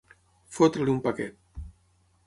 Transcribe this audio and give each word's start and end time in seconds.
Fotre-li 0.55 0.95
un 0.95 1.03
paquet. 1.05 1.39